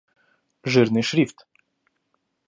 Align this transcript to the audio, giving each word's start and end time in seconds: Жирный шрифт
Жирный 0.63 1.03
шрифт 1.09 1.37